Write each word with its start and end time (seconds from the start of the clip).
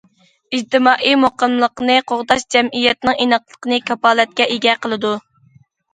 ئىجتىمائىي 0.59 1.17
مۇقىملىقنى 1.23 1.97
قوغداش 2.11 2.45
جەمئىيەتنىڭ 2.55 3.21
ئىناقلىقىنى 3.27 3.79
كاپالەتكە 3.91 4.49
ئىگە 4.57 4.75
قىلىدۇ. 4.87 5.13